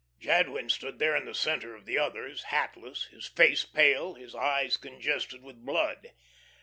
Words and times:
Jadwin 0.17 0.67
stood 0.69 0.97
there 0.97 1.15
in 1.15 1.25
the 1.25 1.35
centre 1.35 1.75
of 1.75 1.85
the 1.85 1.99
others, 1.99 2.45
hatless, 2.45 3.05
his 3.11 3.27
face 3.27 3.65
pale, 3.65 4.15
his 4.15 4.33
eyes 4.33 4.75
congested 4.75 5.43
with 5.43 5.63
blood. 5.63 6.13